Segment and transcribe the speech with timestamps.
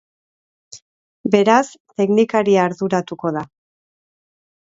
[1.35, 1.65] Beraz,
[2.01, 3.45] teknikaria arduratuko da.